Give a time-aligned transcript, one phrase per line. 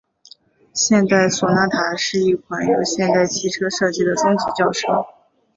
[0.73, 5.05] 现代索纳塔是一款由现代汽车设计的中级轿车。